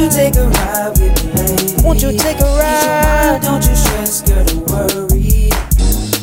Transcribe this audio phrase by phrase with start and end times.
[0.00, 1.82] you take a ride with me, lady?
[1.84, 3.32] Won't you take a Ease your ride?
[3.32, 5.50] mind, Don't you stress, girl, don't worry.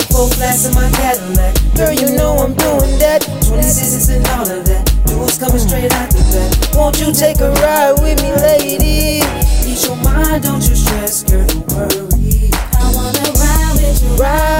[0.10, 1.54] Four flats in my Cadillac.
[1.78, 3.21] Girl, you know I'm doing that.
[3.46, 4.84] 26s and all of that.
[5.06, 6.75] Dudes coming straight out the back.
[6.75, 9.21] Won't you take a ride with me, lady?
[9.70, 12.50] Ease your mind, don't you stress, girl, don't worry.
[12.82, 14.57] I wanna ride with you, Ride, ride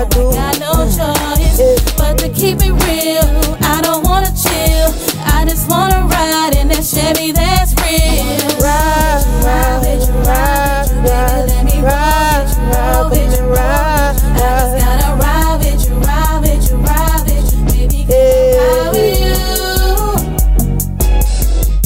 [0.00, 0.32] I I, do.
[0.32, 1.58] got no choice.
[1.60, 1.76] Yeah.
[1.98, 3.26] But to keep it real,
[3.62, 4.88] I don't wanna chill.
[5.26, 8.24] I just wanna ride in that Chevy that's real.
[8.64, 11.04] Ride, ride, with you, ride, with you, baby.
[11.04, 14.74] ride, Let me ride, ride, with you, roll with you, come and ride, I just
[14.80, 18.00] gotta ride with you, ride with you, ride with you, baby.
[18.08, 19.36] I with you?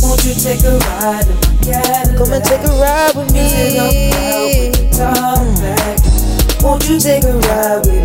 [0.07, 2.17] Won't you take a ride in my Cadillac?
[2.19, 4.91] Come and take a ride with Use it up loud with me.
[4.95, 5.99] top back.
[5.99, 6.63] Mm.
[6.63, 8.04] Won't you take a ride with me,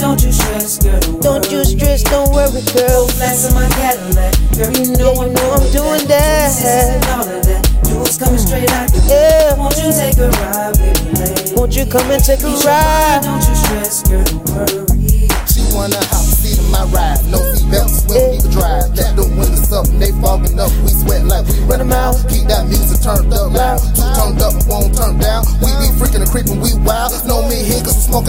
[0.00, 1.00] don't you stress, girl.
[1.20, 3.06] Don't you stress, don't worry, girl.
[3.08, 6.50] Flats in my Cadillac, girl, you know Yeah, you I'm know I'm doing that.
[6.50, 7.62] 26s and all of that.
[7.84, 9.54] Dudes coming straight out the Yeah.
[9.58, 11.54] Won't you take a ride with me.
[11.56, 13.20] Won't you come and take a Ease your mind, ride?
[13.24, 15.28] don't you stress, girl, don't worry.
[15.50, 17.20] She wanna hop seat in my ride.
[17.28, 18.88] No seatbelts, we don't even drive.
[18.96, 19.49] Let the windows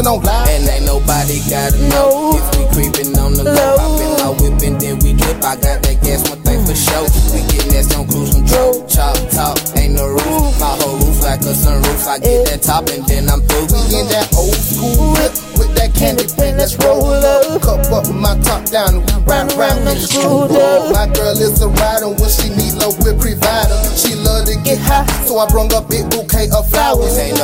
[0.02, 0.48] smoking on loud.
[0.50, 2.38] And ain't nobody gotta know No.
[2.38, 3.54] if we creeping on the low.
[3.54, 3.78] Low.
[3.78, 5.44] Hop in my then we dip.
[5.44, 7.06] I got that gas, one thing for sure.
[7.34, 8.86] We get nasty on cruise control.
[8.88, 10.60] Chop top, ain't no roof.
[10.60, 12.08] My whole roof like a sunroof.
[12.08, 13.68] I get that top and then I'm through.
[13.74, 16.58] We in that old school whip with that candy paint.
[16.58, 17.62] Let's roll up.
[17.62, 20.62] Cup up with my top down and we round around them screwed school.
[20.62, 20.94] up.
[20.94, 23.78] My girl is a rider when she need love with provider.
[23.98, 27.18] She love to get high, so I brung a big bouquet of flowers.
[27.18, 27.38] Ain't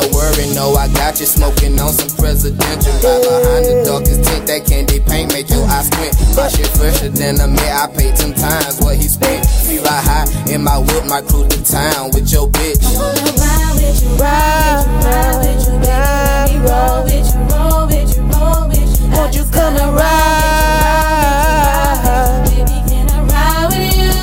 [0.68, 2.94] no worry, no, I got you smoking on some presidential.
[2.94, 6.16] Right behind the darkest tint, that candy paint make your eyes squint.
[6.36, 9.48] My shit fresher than a man, I paid ten times what he spent.
[9.68, 12.84] Me ride high in my whip, my crew to town with your bitch.
[12.96, 15.88] Wanna ride with you, Ride, ride with you, baby.
[15.88, 19.08] Let roll with you, roll with you, roll with you.
[19.12, 20.38] Won't you just come gotta and ride
[22.44, 22.68] with you, ride?
[22.68, 24.16] Baby, can I ride with you?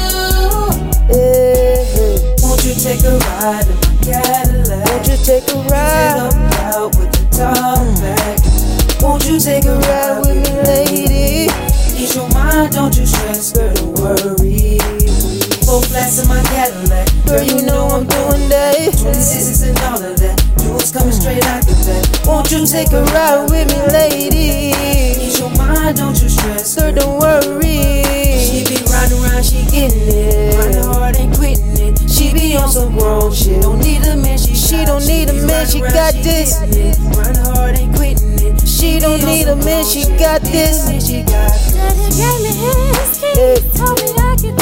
[1.15, 2.43] Yeah.
[2.43, 4.87] Won't you take a ride in my Cadillac?
[4.89, 6.34] Won't you take a ride?
[22.65, 22.73] Back.
[22.73, 24.75] Take a ride with me, lady?
[25.25, 28.03] Ease your mind, don't you stress, Girl, don't worry.
[28.39, 30.57] She be riding around, she getting it.
[30.59, 32.11] Riding hard, ain't quitting it.
[32.11, 33.63] She be on some grown shit.
[33.63, 36.59] Don't need a man, she She got- don't need a man, she around, got this.
[36.59, 36.99] getting it.
[37.17, 38.69] Riding hard, ain't quitting it.
[38.69, 40.19] She don't need a some man, grown she shit.
[40.19, 40.87] got Need a this.
[40.87, 41.75] man, she got this.
[41.75, 43.55] Daddy gave me his Yeah.
[43.55, 44.57] keys, told me I could